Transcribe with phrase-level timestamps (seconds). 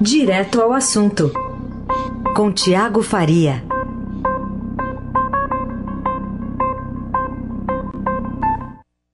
[0.00, 1.32] Direto ao assunto,
[2.36, 3.64] com Tiago Faria.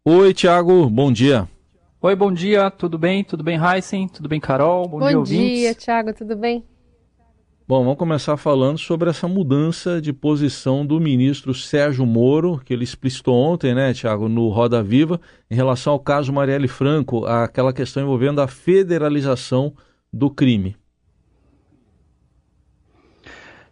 [0.04, 1.48] Oi, Tiago, bom dia.
[2.02, 3.24] Oi, bom dia, tudo bem?
[3.24, 4.06] Tudo bem, Heisen?
[4.08, 4.86] Tudo bem, Carol?
[4.86, 5.38] Bom, bom dia, ouvintes.
[5.38, 6.62] Bom dia, Tiago, tudo bem?
[7.66, 12.84] Bom, vamos começar falando sobre essa mudança de posição do ministro Sérgio Moro, que ele
[12.84, 15.18] explicitou ontem, né, Tiago, no Roda Viva,
[15.50, 19.72] em relação ao caso Marielle Franco, aquela questão envolvendo a federalização
[20.14, 20.76] do crime.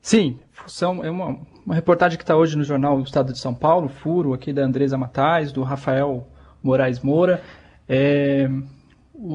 [0.02, 3.54] Sim, são, é uma, uma reportagem que está hoje no jornal do Estado de São
[3.54, 6.26] Paulo, Furo, aqui da Andresa Matais, do Rafael
[6.60, 7.40] Moraes Moura.
[7.88, 8.50] É,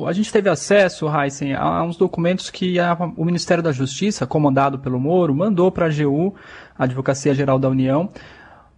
[0.05, 4.77] a gente teve acesso, Heisen, a uns documentos que a, o Ministério da Justiça, comandado
[4.77, 6.35] pelo Moro, mandou para a AGU,
[6.77, 8.09] a Advocacia Geral da União,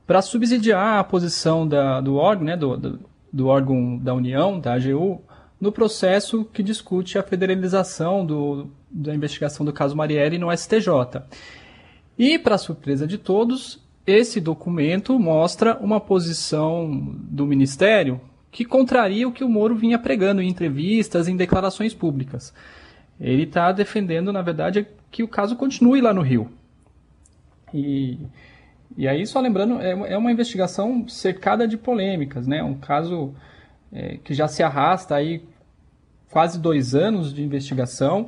[0.06, 3.00] para subsidiar a posição da, do órgão, né, do, do,
[3.34, 5.22] do, órgão da União, da AGU,
[5.60, 10.90] no processo que discute a federalização do, da investigação do caso Marielle no STJ.
[12.20, 18.20] E, para surpresa de todos, esse documento mostra uma posição do Ministério
[18.52, 22.54] que contraria o que o Moro vinha pregando em entrevistas, em declarações públicas.
[23.18, 26.52] Ele está defendendo, na verdade, que o caso continue lá no Rio.
[27.74, 28.18] E,
[28.98, 32.62] e aí, só lembrando, é, é uma investigação cercada de polêmicas, né?
[32.62, 33.34] Um caso
[33.94, 35.42] é, que já se arrasta aí
[36.30, 38.28] quase dois anos de investigação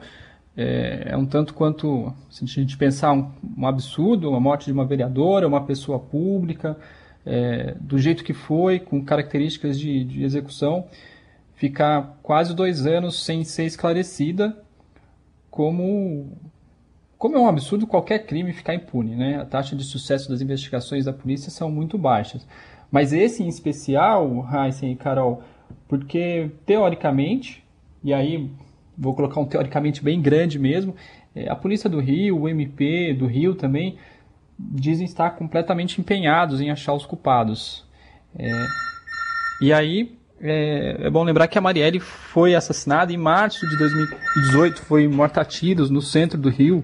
[0.61, 4.71] é, é um tanto quanto, se a gente pensar um, um, absurdo, a morte de
[4.71, 6.77] uma vereadora, uma pessoa pública,
[7.25, 10.87] é, do jeito que foi, com características de, de, execução,
[11.55, 14.55] ficar quase dois anos sem ser esclarecida,
[15.49, 16.37] como,
[17.17, 19.15] como é um absurdo qualquer crime ficar impune.
[19.15, 19.37] Né?
[19.41, 22.47] A taxa de sucesso das investigações da polícia são muito baixas.
[22.91, 25.43] Mas esse em especial, Heisen e Carol,
[25.87, 27.63] porque teoricamente,
[28.03, 28.51] e aí
[28.97, 30.95] vou colocar um teoricamente bem grande mesmo,
[31.35, 33.97] é, a polícia do Rio, o MP do Rio também,
[34.59, 37.85] dizem estar completamente empenhados em achar os culpados.
[38.37, 38.65] É,
[39.61, 44.81] e aí é, é, bom lembrar que a Marielle foi assassinada em março de 2018,
[44.81, 46.83] foi morta a tiros no centro do Rio,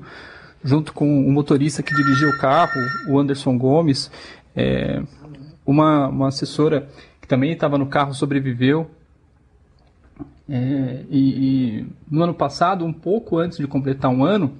[0.63, 2.79] junto com o motorista que dirigia o carro,
[3.09, 4.11] o Anderson Gomes.
[4.55, 5.01] É,
[5.65, 6.87] uma, uma assessora
[7.19, 8.89] que também estava no carro sobreviveu.
[10.49, 14.53] É, e, e, no ano passado, um pouco antes de completar um ano,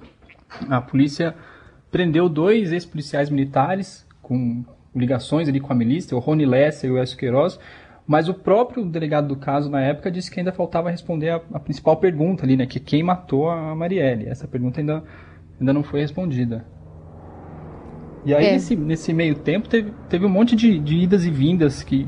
[0.68, 1.34] a polícia
[1.90, 6.98] prendeu dois ex-policiais militares com ligações ali com a milícia, o Rony Lessa e o
[6.98, 7.58] Elcio Queiroz,
[8.06, 11.60] mas o próprio delegado do caso na época disse que ainda faltava responder a, a
[11.60, 14.26] principal pergunta ali, né, que quem matou a Marielle.
[14.26, 15.02] Essa pergunta ainda,
[15.58, 16.64] ainda não foi respondida.
[18.24, 18.52] E aí, é.
[18.52, 22.06] nesse, nesse meio tempo, teve, teve um monte de, de idas e vindas que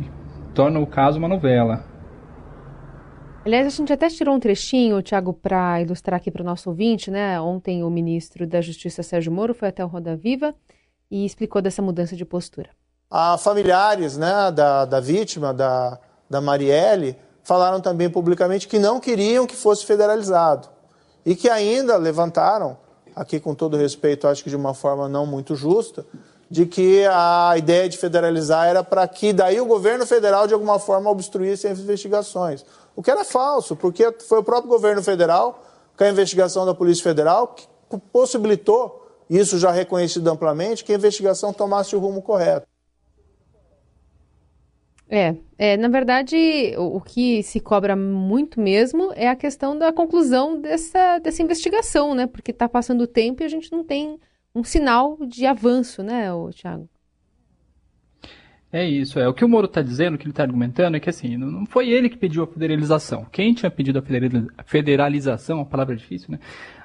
[0.54, 1.84] tornam o caso uma novela.
[3.50, 7.10] Aliás, a gente até tirou um trechinho, Tiago, para ilustrar aqui para o nosso ouvinte,
[7.10, 7.40] né?
[7.40, 10.54] Ontem o ministro da Justiça, Sérgio Moro, foi até o Roda Viva
[11.10, 12.70] e explicou dessa mudança de postura.
[13.10, 15.98] A familiares né, da, da vítima, da,
[16.30, 20.68] da Marielle, falaram também publicamente que não queriam que fosse federalizado.
[21.26, 22.78] E que ainda levantaram,
[23.16, 26.06] aqui com todo respeito, acho que de uma forma não muito justa,
[26.48, 30.78] de que a ideia de federalizar era para que daí o governo federal de alguma
[30.78, 32.64] forma obstruísse as investigações.
[33.00, 35.64] O que era falso, porque foi o próprio governo federal,
[35.96, 37.66] com a investigação da Polícia Federal, que
[38.12, 42.66] possibilitou, isso já reconhecido amplamente, que a investigação tomasse o rumo correto.
[45.08, 46.36] É, é, na verdade,
[46.76, 52.14] o, o, que se cobra muito mesmo é a questão da conclusão dessa, dessa investigação,
[52.14, 52.26] né?
[52.26, 54.20] Porque está passando o tempo e a gente não tem
[54.54, 56.86] um sinal de avanço, né, Tiago?
[58.72, 59.26] É isso, é.
[59.28, 61.66] O que o Moro está dizendo, o que ele está argumentando, é que assim, não
[61.66, 63.26] foi ele que pediu a federalização.
[63.32, 66.38] Quem tinha pedido a federalização, a palavra é difícil, né?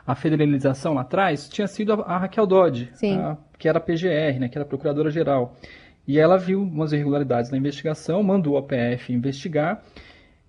[0.06, 4.50] A federalização lá atrás tinha sido a, Raquel Dodge, a, que era a PGR, né?
[4.50, 5.56] Que era a Procuradora-Geral.
[6.08, 9.84] E ela viu umas irregularidades na investigação, mandou a PF investigar,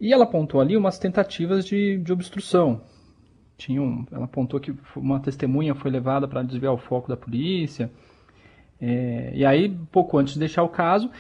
[0.01, 2.83] e ela apontou ali umas tentativas de, de obstrução.
[3.59, 7.91] Tinha um, ela apontou que uma testemunha foi levada para desviar o foco da polícia.
[8.81, 11.11] É, e aí, pouco antes de deixar o caso,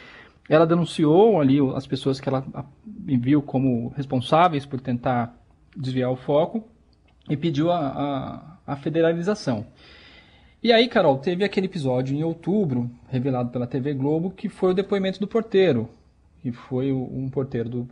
[0.48, 2.44] ela denunciou ali as pessoas que ela
[2.84, 5.34] viu como responsáveis por tentar
[5.76, 6.64] desviar o foco
[7.28, 9.66] e pediu a, a, a federalização.
[10.62, 14.74] E aí, Carol, teve aquele episódio em outubro, revelado pela TV Globo, que foi o
[14.74, 15.88] depoimento do porteiro,
[16.42, 17.88] que foi um porteiro do,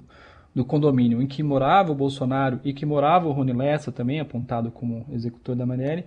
[0.54, 4.70] do condomínio em que morava o Bolsonaro e que morava o Rony Lessa, também apontado
[4.70, 6.04] como executor da Marielle,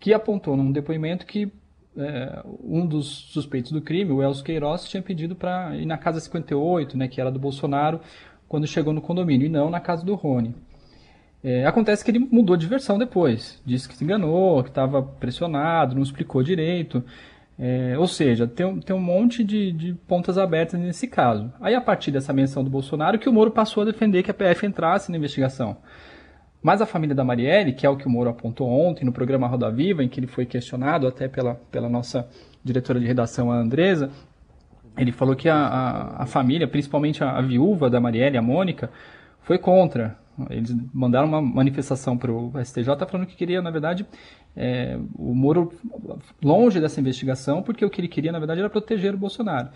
[0.00, 1.50] que apontou num depoimento que
[1.96, 6.20] é, um dos suspeitos do crime, o Elcio Queiroz, tinha pedido para ir na casa
[6.20, 8.00] 58, né, que era do Bolsonaro,
[8.48, 10.54] quando chegou no condomínio, e não na casa do Rony.
[11.42, 13.60] É, acontece que ele mudou de versão depois.
[13.66, 17.04] Disse que se enganou, que estava pressionado, não explicou direito.
[17.58, 21.52] É, ou seja, tem, tem um monte de, de, pontas abertas nesse caso.
[21.60, 24.34] Aí, a partir dessa menção do Bolsonaro, que o Moro passou a defender que a
[24.34, 25.76] PF entrasse na investigação.
[26.64, 29.46] Mas a família da Marielle, que é o que o Moro apontou ontem no programa
[29.46, 32.26] Roda Viva, em que ele foi questionado até pela, pela nossa
[32.64, 34.10] diretora de redação, a Andresa,
[34.96, 38.90] ele falou que a, a, a família, principalmente a, a, viúva da Marielle, a Mônica,
[39.42, 40.16] foi contra.
[40.48, 44.06] Eles mandaram uma manifestação para o STJ falando que queria, na verdade,
[44.56, 45.70] é, o Moro
[46.42, 49.68] longe dessa investigação, porque o que ele queria, na verdade, era proteger o Bolsonaro.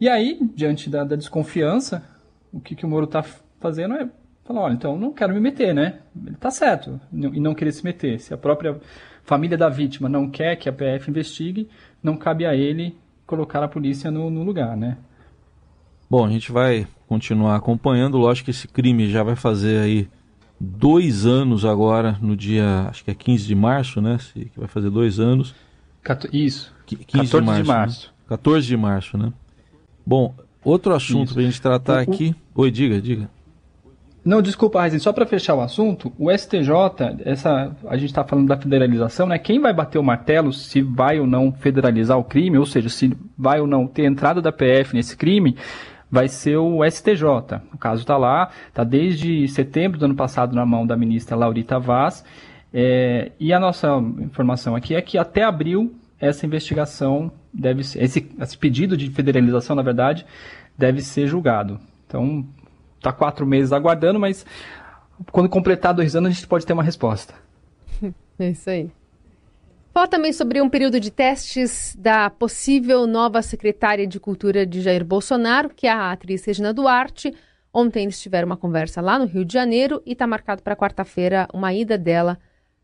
[0.00, 2.02] E aí, diante da, da desconfiança,
[2.50, 3.22] o que, que o Moro está
[3.60, 4.08] fazendo é
[4.48, 6.00] falar, olha, então não quero me meter, né?
[6.16, 8.18] Ele está certo em não querer se meter.
[8.18, 8.80] Se a própria
[9.22, 11.68] família da vítima não quer que a PF investigue,
[12.02, 12.96] não cabe a ele
[13.26, 14.96] colocar a polícia no, no lugar, né?
[16.10, 18.16] Bom, a gente vai continuar acompanhando.
[18.16, 20.08] Lógico que esse crime já vai fazer aí
[20.58, 24.18] dois anos agora, no dia, acho que é 15 de março, né?
[24.32, 25.54] Que vai fazer dois anos.
[26.32, 26.72] Isso.
[26.86, 27.62] 15 14 de março.
[27.62, 28.06] De março.
[28.06, 28.12] Né?
[28.28, 29.32] 14 de março, né?
[30.06, 30.34] Bom,
[30.64, 32.34] outro assunto para a gente tratar o, aqui.
[32.54, 33.28] Oi, diga, diga.
[34.24, 36.68] Não, desculpa, Raizen, só para fechar o assunto, o STJ,
[37.24, 39.38] essa, a gente está falando da federalização, né?
[39.38, 43.16] Quem vai bater o martelo se vai ou não federalizar o crime, ou seja, se
[43.36, 45.56] vai ou não ter entrada da PF nesse crime,
[46.10, 47.24] vai ser o STJ.
[47.72, 51.78] O caso está lá, está desde setembro do ano passado na mão da ministra Laurita
[51.78, 52.24] Vaz,
[52.72, 58.30] é, e a nossa informação aqui é que até abril essa investigação deve ser, esse,
[58.40, 60.26] esse pedido de federalização, na verdade,
[60.76, 61.78] deve ser julgado.
[62.06, 62.46] Então,
[63.00, 64.44] tá quatro meses aguardando, mas
[65.32, 67.34] quando completar dois anos a gente pode ter uma resposta.
[68.40, 68.88] É isso aí.
[69.92, 75.04] Fala também sobre um período de testes da possível nova secretária de Cultura de Jair
[75.04, 77.34] Bolsonaro, que é a atriz Regina Duarte.
[77.74, 81.48] Ontem eles tiveram uma conversa lá no Rio de Janeiro e está marcado para quarta-feira
[81.52, 82.38] uma ida dela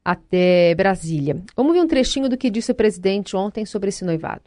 [0.04, 1.40] até Brasília.
[1.56, 4.42] Vamos ver um trechinho do que disse o presidente ontem sobre esse noivado.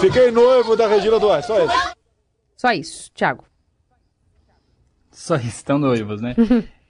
[0.00, 1.96] Fiquei noivo da Regina Duarte, só isso.
[2.56, 3.44] Só isso, Tiago.
[5.16, 6.34] Só estão noivos, né?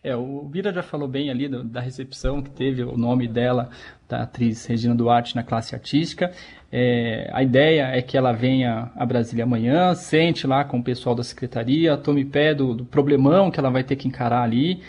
[0.03, 3.71] é, o Vira já falou bem ali do, da recepção que teve o nome dela,
[4.09, 6.33] da atriz Regina Duarte, na classe artística.
[6.73, 11.15] É, a ideia é que ela venha a Brasília amanhã, sente lá com o pessoal
[11.15, 14.83] da secretaria, tome pé do, do problemão que ela vai ter que encarar ali,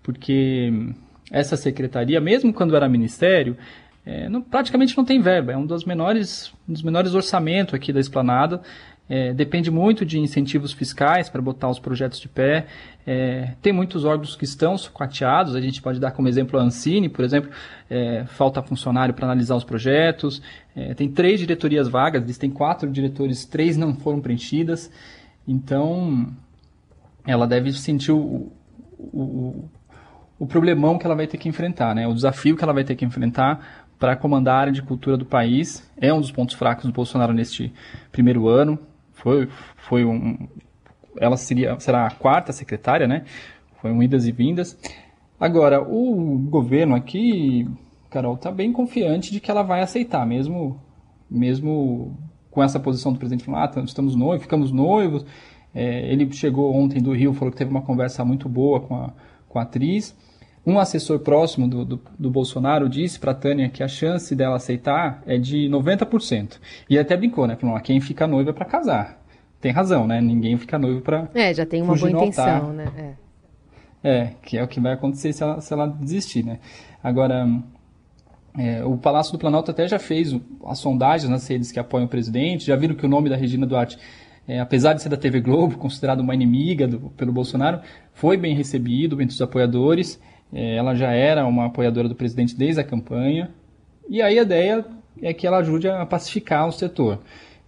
[0.00, 0.72] porque
[1.32, 3.56] essa secretaria, mesmo quando era ministério,
[4.06, 7.92] é, não, praticamente não tem verba, é um dos menores, um dos menores orçamentos aqui
[7.92, 8.62] da esplanada.
[9.08, 12.66] É, depende muito de incentivos fiscais para botar os projetos de pé.
[13.06, 17.08] É, tem muitos órgãos que estão sucateados, a gente pode dar como exemplo a Ancine,
[17.08, 17.50] por exemplo,
[17.90, 20.40] é, falta funcionário para analisar os projetos.
[20.74, 24.90] É, tem três diretorias vagas, eles têm quatro diretores, três não foram preenchidas.
[25.46, 26.32] Então,
[27.26, 28.50] ela deve sentir o,
[28.98, 29.68] o,
[30.38, 32.08] o problemão que ela vai ter que enfrentar, né?
[32.08, 35.26] o desafio que ela vai ter que enfrentar para comandar a área de cultura do
[35.26, 35.90] país.
[35.96, 37.70] É um dos pontos fracos do Bolsonaro neste
[38.10, 38.78] primeiro ano.
[39.14, 40.48] Foi, foi um,
[41.18, 43.24] ela seria, será a quarta secretária, né?
[43.80, 44.78] Foi um idas e vindas.
[45.38, 47.68] Agora, o governo aqui,
[48.10, 50.80] Carol, está bem confiante de que ela vai aceitar, mesmo,
[51.30, 52.16] mesmo
[52.50, 55.26] com essa posição do presidente falando, ah, estamos noivos, ficamos noivos.
[55.74, 59.12] É, ele chegou ontem do Rio, falou que teve uma conversa muito boa com a,
[59.48, 60.16] com a atriz.
[60.66, 64.56] Um assessor próximo do, do, do Bolsonaro disse para a Tânia que a chance dela
[64.56, 66.58] aceitar é de 90%.
[66.88, 67.56] E até brincou, né?
[67.56, 69.22] Falou, ah, quem fica noivo é para casar.
[69.60, 70.20] Tem razão, né?
[70.20, 71.28] Ninguém fica noivo para.
[71.34, 73.16] É, já tem uma boa intenção, né?
[74.02, 74.10] É.
[74.10, 74.32] é.
[74.42, 76.58] que é o que vai acontecer se ela, se ela desistir, né?
[77.02, 77.46] Agora,
[78.58, 82.08] é, o Palácio do Planalto até já fez as sondagens nas redes que apoiam o
[82.08, 83.98] presidente, já viram que o nome da Regina Duarte,
[84.46, 87.80] é, apesar de ser da TV Globo, considerado uma inimiga do, pelo Bolsonaro,
[88.12, 90.20] foi bem recebido entre os apoiadores.
[90.52, 93.50] É, ela já era uma apoiadora do presidente desde a campanha.
[94.08, 94.84] E aí a ideia
[95.22, 97.20] é que ela ajude a pacificar o setor.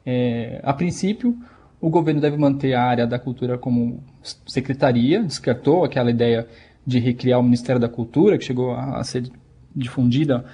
[0.04, 1.36] É, a princípio,
[1.80, 4.02] o governo deve manter a área da cultura como
[4.46, 6.46] secretaria, descartou aquela ideia
[6.86, 9.30] de recriar o Ministério da Cultura, que chegou a, ser
[9.74, 10.44] difundida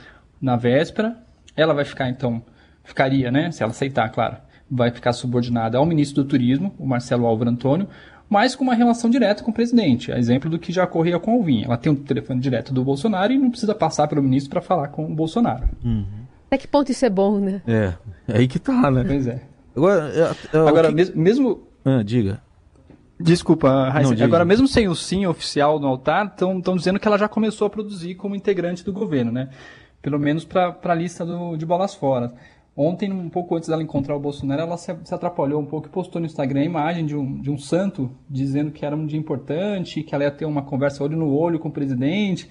[0.41, 1.17] na véspera.
[1.55, 2.43] Ela vai ficar, então,
[2.83, 4.39] ficaria, né, se ela aceitar, claro,
[4.71, 7.87] vai ficar subordinada ao ministro do Turismo, o Marcelo Álvaro Antônio,
[8.33, 11.35] mas com uma relação direta com o presidente, a exemplo do que já ocorria com
[11.35, 11.65] o Alvin.
[11.65, 14.89] Ela tem um telefone direto do Bolsonaro e não precisa passar pelo ministro para falar
[14.89, 15.69] com o Bolsonaro.
[15.85, 16.07] Uhum.
[16.47, 17.61] Até que ponto isso é bom, né?
[17.67, 17.93] É,
[18.27, 19.05] é aí que tá, né?
[19.07, 19.43] Pois é.
[19.77, 20.95] Agora, é, é, Agora que...
[20.95, 21.63] mesmo, mesmo...
[21.85, 22.41] Ah, diga.
[23.21, 24.25] Desculpa, Raíssa.
[24.25, 27.71] Agora, mesmo sem o sim oficial no altar, estão dizendo que ela já começou a
[27.71, 29.51] produzir como integrante do governo, né?
[30.01, 32.33] Pelo menos para a lista do, de bolas fora.
[32.75, 36.21] Ontem, um pouco antes dela encontrar o Bolsonaro, ela se, atrapalhou um pouco e postou
[36.21, 40.03] no Instagram a imagem de um, de um santo dizendo que era um dia importante,
[40.03, 42.49] que ela ia ter uma conversa olho no olho com o presidente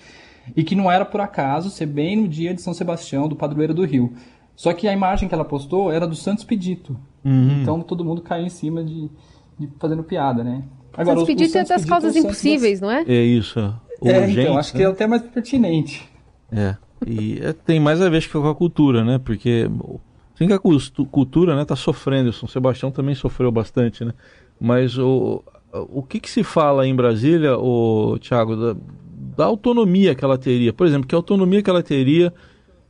[0.55, 3.73] e que não era por acaso ser bem no dia de São Sebastião, do padroeiro
[3.73, 4.13] do Rio.
[4.55, 6.95] Só que a imagem que ela postou era do Santos Pedito.
[7.25, 7.61] Uhum.
[7.61, 9.09] Então todo mundo caiu em cima de,
[9.57, 10.63] de fazendo piada, né?
[10.93, 13.03] Agora, Santos Pedito é das causas impossíveis, não é?
[13.07, 13.59] É isso.
[14.03, 14.79] É, então, acho né?
[14.79, 16.07] que é até mais pertinente.
[16.51, 16.75] É.
[17.05, 19.19] E é, tem mais a ver com a cultura, né?
[19.19, 19.67] Porque
[20.41, 20.59] Sim que a
[21.05, 24.11] cultura está né, sofrendo, São Sebastião também sofreu bastante, né?
[24.59, 28.75] Mas o, o que, que se fala em Brasília, o Tiago, da,
[29.37, 30.73] da, autonomia que ela teria?
[30.73, 32.33] Por exemplo, que autonomia que ela teria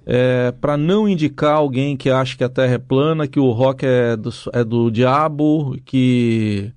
[0.05, 3.85] é, para não indicar alguém que acha que a Terra é plana, que o rock
[3.85, 6.71] é do, é do diabo, que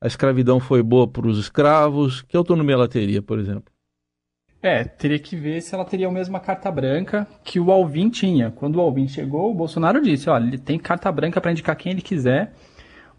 [0.00, 2.22] a escravidão foi boa para os escravos?
[2.22, 3.73] Que autonomia ela teria, por exemplo?
[4.64, 8.50] É, teria que ver se ela teria a mesma carta branca que o Alvin tinha.
[8.50, 11.92] Quando o Alvin chegou, o Bolsonaro disse: olha, ele tem carta branca para indicar quem
[11.92, 12.54] ele quiser.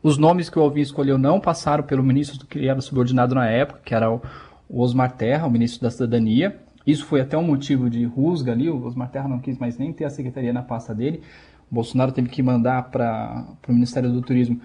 [0.02, 3.80] Os nomes que o Alvin escolheu não passaram pelo ministro que era subordinado na época,
[3.86, 4.22] que era o
[4.68, 6.60] Osmar Terra, o ministro da Cidadania.
[6.86, 8.68] Isso foi até um motivo de rusga ali.
[8.68, 11.22] O Osmar Terra não quis mais nem ter a secretaria na pasta dele.
[11.70, 14.60] O Bolsonaro teve que mandar para o Ministério do Turismo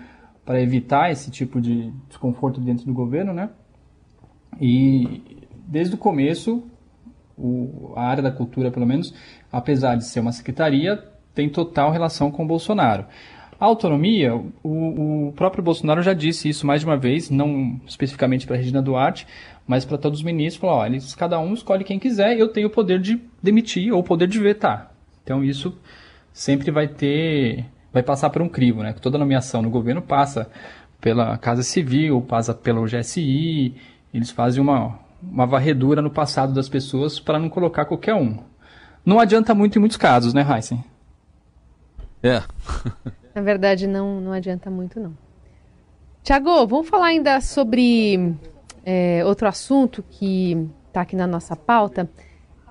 [0.46, 3.50] para evitar esse tipo de desconforto dentro do governo, né?
[4.58, 5.38] E
[5.70, 6.69] desde o começo,
[7.40, 9.14] o, a área da cultura, pelo menos,
[9.50, 11.02] apesar de ser uma secretaria,
[11.34, 13.06] tem total relação com o Bolsonaro.
[13.58, 18.46] A autonomia, o, o próprio Bolsonaro já disse isso mais de uma vez, não especificamente
[18.46, 19.26] para a Regina Duarte,
[19.66, 22.70] mas para todos os ministros, falou, eles, cada um escolhe quem quiser, eu tenho o
[22.70, 24.92] poder de demitir ou o poder de vetar.
[25.22, 25.78] Então isso
[26.32, 28.94] sempre vai ter, vai passar por um crivo, né?
[28.94, 30.50] Toda nomeação no governo passa
[31.00, 33.74] pela Casa Civil, passa pelo GSI,
[34.12, 38.38] eles fazem uma, uma varredura no passado das pessoas para não colocar qualquer um.
[39.04, 40.84] Não adianta muito em muitos casos, né, Heisen?
[42.22, 42.42] É.
[43.34, 45.16] Na verdade, não, não adianta muito, não.
[46.22, 48.34] Tiago, vamos falar ainda sobre
[48.84, 52.08] é, outro assunto que está aqui na nossa pauta.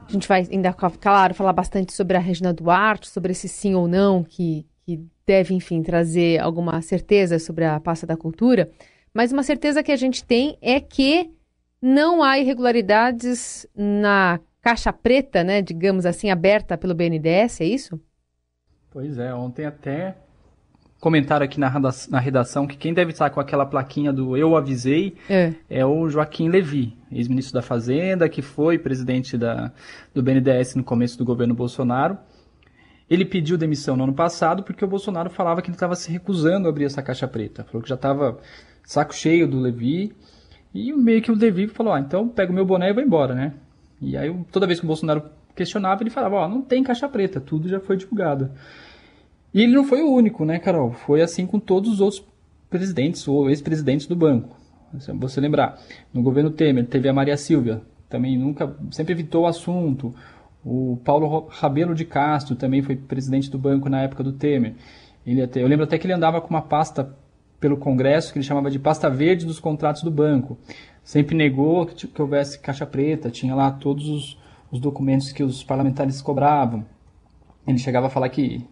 [0.07, 3.87] A gente vai ainda, claro, falar bastante sobre a Regina Duarte, sobre esse sim ou
[3.87, 8.69] não que, que deve, enfim, trazer alguma certeza sobre a pasta da cultura.
[9.13, 11.31] Mas uma certeza que a gente tem é que
[11.81, 17.99] não há irregularidades na caixa preta, né, digamos assim, aberta pelo BNDES, é isso?
[18.91, 20.17] Pois é, ontem até
[20.99, 25.53] comentaram aqui na redação que quem deve estar com aquela plaquinha do Eu Avisei é,
[25.69, 29.71] é o Joaquim Levi, ex-ministro da Fazenda, que foi presidente da,
[30.13, 32.17] do BNDES no começo do governo Bolsonaro.
[33.09, 36.67] Ele pediu demissão no ano passado porque o Bolsonaro falava que ele estava se recusando
[36.67, 37.63] a abrir essa caixa preta.
[37.63, 38.37] Falou que já estava
[38.83, 40.13] saco cheio do Levi
[40.73, 43.33] e meio que o Devi falou, ah, então pega o meu boné e vou embora,
[43.33, 43.53] né?
[44.01, 45.23] E aí toda vez que o Bolsonaro
[45.55, 48.51] questionava, ele falava, ó, não tem caixa preta, tudo já foi divulgado.
[49.53, 50.91] E ele não foi o único, né, Carol?
[50.91, 52.23] Foi assim com todos os outros
[52.69, 54.55] presidentes ou ex-presidentes do banco.
[55.19, 55.79] Você lembrar,
[56.13, 60.13] no governo Temer teve a Maria Silvia, também nunca, sempre evitou o assunto.
[60.63, 64.75] O Paulo Rabelo de Castro também foi presidente do banco na época do Temer.
[65.25, 67.15] Ele até, eu lembro até que ele andava com uma pasta
[67.59, 70.57] pelo Congresso, que ele chamava de pasta verde dos contratos do banco.
[71.03, 74.37] Sempre negou que, que houvesse caixa preta, tinha lá todos os,
[74.71, 76.85] os documentos que os parlamentares cobravam.
[77.67, 78.65] Ele chegava a falar que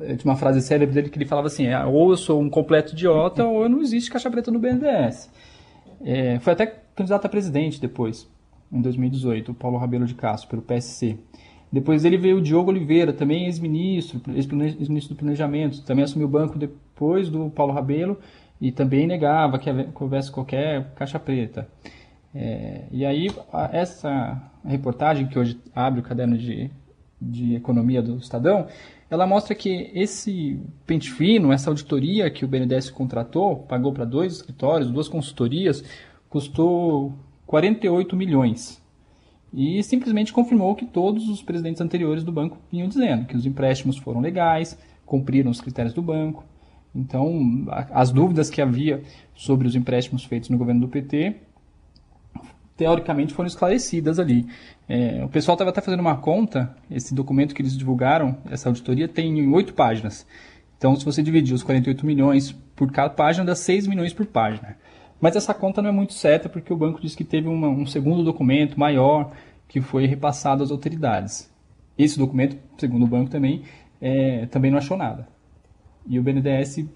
[0.00, 2.92] tinha uma frase célebre dele que ele falava assim: é, ou eu sou um completo
[2.92, 5.30] idiota, ou não existe caixa preta no BNDES.
[6.04, 8.28] É, foi até candidato a presidente depois,
[8.72, 11.18] em 2018, o Paulo Rabelo de Castro, pelo PSC.
[11.72, 16.58] Depois dele veio o Diogo Oliveira, também ex-ministro, ex-ministro do Planejamento, também assumiu o banco
[16.58, 18.18] depois do Paulo Rabelo
[18.60, 21.66] e também negava que houvesse qualquer caixa preta.
[22.34, 23.30] É, e aí,
[23.72, 26.70] essa reportagem que hoje abre o caderno de,
[27.18, 28.66] de economia do Estadão,
[29.10, 34.34] ela mostra que esse pente fino, essa auditoria que o BNDES contratou, pagou para dois
[34.34, 35.82] escritórios, duas consultorias,
[36.28, 37.14] custou
[37.46, 38.81] 48 milhões
[39.52, 43.98] e simplesmente confirmou que todos os presidentes anteriores do banco vinham dizendo que os empréstimos
[43.98, 46.44] foram legais, cumpriram os critérios do banco.
[46.94, 49.02] Então, as dúvidas que havia
[49.34, 51.36] sobre os empréstimos feitos no governo do PT,
[52.76, 54.46] teoricamente foram esclarecidas ali.
[54.88, 59.08] É, o pessoal estava até fazendo uma conta, esse documento que eles divulgaram, essa auditoria,
[59.08, 60.26] tem oito páginas.
[60.76, 64.76] Então, se você dividir os 48 milhões por cada página, dá 6 milhões por página.
[65.22, 67.86] Mas essa conta não é muito certa porque o banco diz que teve uma, um
[67.86, 69.30] segundo documento maior
[69.68, 71.48] que foi repassado às autoridades.
[71.96, 73.62] Esse documento, segundo o banco também,
[74.00, 75.28] é, também não achou nada.
[76.08, 76.88] E o BNDES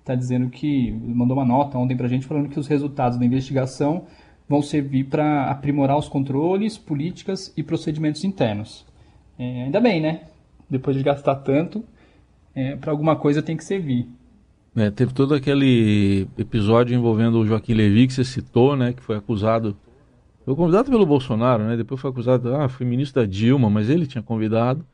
[0.00, 3.26] está dizendo que mandou uma nota ontem para a gente falando que os resultados da
[3.26, 4.06] investigação
[4.48, 8.86] vão servir para aprimorar os controles, políticas e procedimentos internos.
[9.38, 10.22] É, ainda bem, né?
[10.70, 11.84] Depois de gastar tanto,
[12.54, 14.08] é, para alguma coisa tem que servir.
[14.76, 19.16] É, teve todo aquele episódio envolvendo o Joaquim Levy que você citou, né, que foi
[19.16, 19.76] acusado,
[20.44, 24.06] foi convidado pelo Bolsonaro, né, depois foi acusado, ah, foi ministro da Dilma, mas ele
[24.06, 24.84] tinha convidado,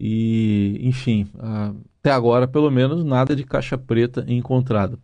[0.00, 1.28] e, enfim,
[2.00, 4.98] até agora, pelo menos, nada de caixa preta encontrada.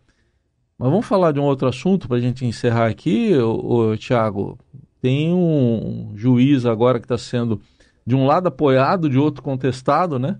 [0.77, 4.57] Mas vamos falar de um outro assunto para a gente encerrar aqui, ô, ô, Tiago.
[5.01, 7.61] Tem um juiz agora que está sendo,
[8.05, 10.37] de um lado apoiado, de outro contestado, né?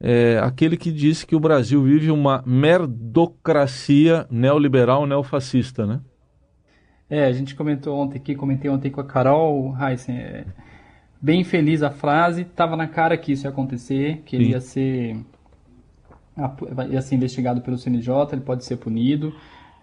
[0.00, 6.00] É, aquele que disse que o Brasil vive uma merdocracia neoliberal neofascista, né?
[7.08, 10.44] É, a gente comentou ontem aqui, comentei ontem com a Carol Heisen, é,
[11.20, 15.16] bem feliz a frase, estava na cara que isso ia acontecer, que ele ia ser,
[16.90, 19.32] ia ser investigado pelo CNJ, ele pode ser punido,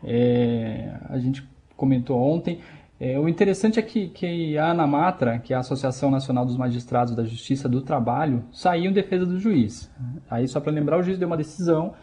[0.03, 2.59] é, a gente comentou ontem.
[3.05, 7.13] É, o interessante é que, que a ANAMATRA, que é a Associação Nacional dos Magistrados
[7.13, 9.91] da Justiça do Trabalho, saiu em defesa do juiz.
[10.31, 11.95] Aí, só para lembrar, o juiz deu uma decisão,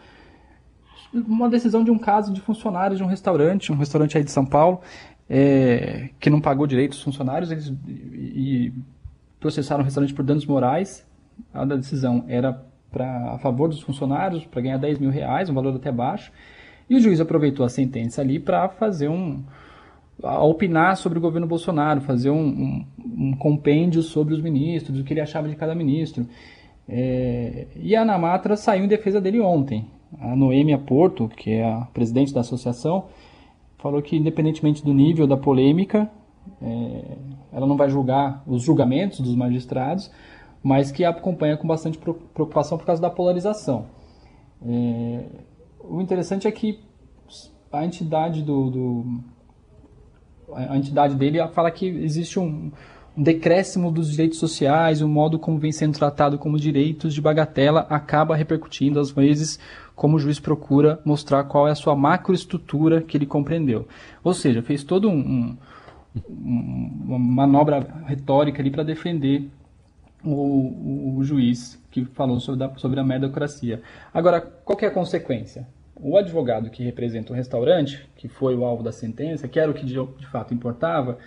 [1.11, 4.45] uma decisão de um caso de funcionários de um restaurante, um restaurante aí de São
[4.45, 4.79] Paulo,
[5.27, 8.71] é, que não pagou direito aos funcionários eles, e,
[9.39, 11.03] processaram o restaurante por danos morais.
[11.51, 15.75] A decisão era pra, a favor dos funcionários, para ganhar 10 mil reais, um valor
[15.75, 16.31] até baixo.
[16.87, 19.43] E o juiz aproveitou a sentença ali para fazer um.
[20.23, 22.85] A opinar sobre o governo Bolsonaro, fazer um, um,
[23.17, 26.27] um, compêndio sobre os ministros, o que ele achava de cada ministro.
[26.87, 29.87] É, e a Anamatra saiu em defesa dele ontem.
[30.19, 33.05] A Noêmia Porto, que é a presidente da associação,
[33.77, 36.09] falou que, independentemente do nível da polêmica,
[36.61, 37.17] é,
[37.51, 40.11] ela não vai julgar os julgamentos dos magistrados,
[40.63, 43.85] mas que acompanha com bastante preocupação por causa da polarização.
[44.63, 45.25] É,
[45.79, 46.79] o interessante é que
[47.71, 49.19] a entidade do, do
[50.55, 52.71] a entidade dele fala que existe um,
[53.17, 57.87] um decréscimo dos direitos sociais, o modo como vem sendo tratado como direitos de bagatela
[57.89, 59.59] acaba repercutindo às vezes
[59.95, 63.87] como o juiz procura mostrar qual é a sua macroestrutura que ele compreendeu.
[64.23, 65.57] Ou seja, fez todo um, um
[66.27, 69.49] uma manobra retórica ali para defender
[70.23, 73.81] o, o, o, juiz que falou sobre, a, sobre a meritocracia.
[74.13, 75.67] Agora, qual é a consequência?
[76.01, 79.73] O advogado que representa o restaurante, que foi o alvo da sentença, que era o
[79.73, 81.19] que de, de fato importava,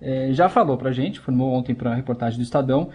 [0.00, 2.90] é, já falou para a gente, formou ontem para a reportagem do Estadão,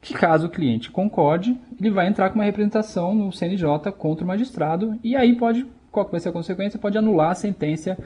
[0.00, 4.28] que caso o cliente concorde, ele vai entrar com uma representação no CNJ contra o
[4.28, 6.78] magistrado e aí pode, qual vai ser a consequência?
[6.78, 7.98] Pode anular a sentença,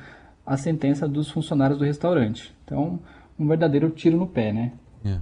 [0.45, 2.53] a sentença dos funcionários do restaurante.
[2.65, 2.99] Então,
[3.39, 4.73] um verdadeiro tiro no pé, né?
[5.05, 5.19] É.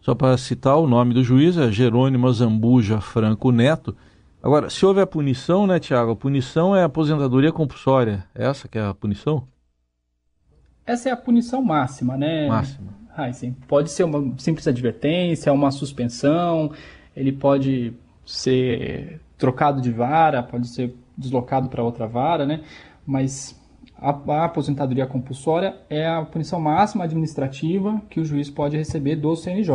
[0.00, 3.96] Só para citar o nome do juiz é Jerônimo Zambuja Franco Neto.
[4.42, 6.12] Agora, se houve a punição, né, Tiago?
[6.12, 8.24] A punição é a aposentadoria compulsória.
[8.34, 9.46] É essa que é a punição?
[10.86, 12.48] Essa é a punição máxima, né?
[12.48, 12.94] Máxima.
[13.16, 13.56] Ah, sim.
[13.66, 16.70] Pode ser uma simples advertência, uma suspensão,
[17.16, 17.94] ele pode
[18.24, 22.62] ser trocado de vara, pode ser deslocado para outra vara, né?
[23.06, 23.58] Mas
[23.96, 29.34] a, a, aposentadoria compulsória é a punição máxima administrativa que o juiz pode receber do
[29.34, 29.72] CNJ.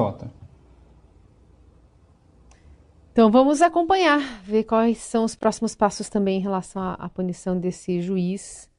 [3.12, 7.60] Então vamos acompanhar, ver quais são os próximos passos também em relação à, à punição
[7.60, 8.70] desse juiz.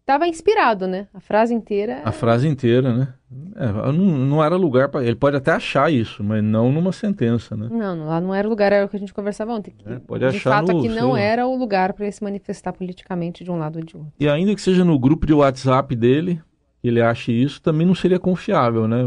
[0.00, 1.08] Estava inspirado, né?
[1.12, 2.00] A frase inteira.
[2.04, 3.14] A frase inteira, né?
[3.56, 5.04] É, não, não, era lugar para.
[5.04, 7.68] Ele pode até achar isso, mas não numa sentença, né?
[7.70, 9.74] Não, lá não era o lugar, era o que a gente conversava ontem.
[9.84, 12.72] É, pode de achar fato, no, aqui não era o lugar para ele se manifestar
[12.72, 14.12] politicamente de um lado ou de outro.
[14.18, 16.40] E ainda que seja no grupo de WhatsApp dele,
[16.82, 19.04] ele ache isso, também não seria confiável, né?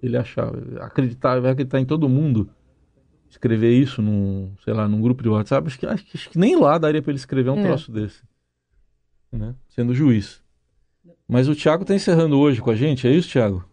[0.00, 2.48] Ele achar, acreditar, vai acreditar em todo mundo
[3.28, 6.56] escrever isso num, sei lá, num grupo de WhatsApp, acho que, acho, acho que nem
[6.56, 7.62] lá daria para ele escrever um é.
[7.62, 8.22] troço desse.
[9.32, 9.54] Né?
[9.68, 10.42] Sendo juiz.
[11.28, 13.64] Mas o Thiago está encerrando hoje com a gente, é isso, Thiago?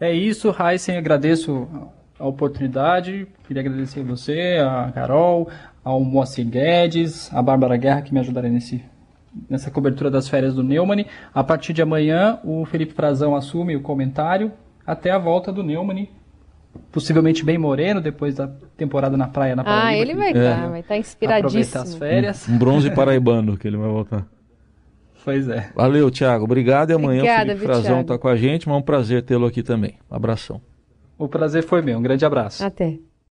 [0.00, 1.68] É isso, Heisen, agradeço
[2.18, 5.48] a oportunidade, queria agradecer a você, a Carol,
[5.82, 8.82] ao Moacir Guedes, a Bárbara Guerra que me ajudaram nesse,
[9.48, 11.04] nessa cobertura das férias do Neumann.
[11.32, 14.52] A partir de amanhã, o Felipe Frazão assume o comentário
[14.86, 16.08] até a volta do Neumann
[16.90, 19.88] possivelmente bem moreno depois da temporada na praia na ah, Paraíba.
[19.88, 20.54] Ah, ele vai estar, é.
[20.54, 21.82] tá, vai estar tá inspiradíssimo.
[21.82, 22.48] as férias.
[22.48, 24.26] Um, um bronze paraibano que ele vai voltar.
[25.24, 25.70] Pois é.
[25.74, 26.44] Valeu, Thiago.
[26.44, 29.22] Obrigado e amanhã Obrigada, o Felipe Frazão está com a gente, mas é um prazer
[29.22, 29.94] tê-lo aqui também.
[30.10, 30.60] Um abração.
[31.16, 31.98] O prazer foi meu.
[31.98, 32.62] Um grande abraço.
[32.62, 32.98] Até.